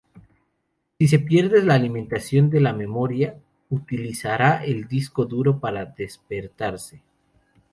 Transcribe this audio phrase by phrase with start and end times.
[0.97, 3.37] Si se pierde la alimentación de la memoria,
[3.69, 7.03] utilizará el disco duro para despertarse.